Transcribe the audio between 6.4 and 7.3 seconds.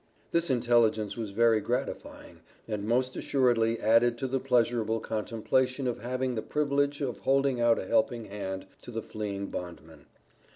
privilege of